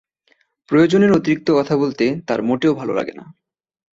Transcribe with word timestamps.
প্রয়োজনের 0.69 1.11
অতিরিক্ত 1.11 1.47
কথা 1.51 1.75
বলতে 1.77 2.05
তার 2.27 2.39
মোটেও 2.41 2.73
ভালো 2.73 2.93
লাগে 2.93 3.13
না। 3.15 3.25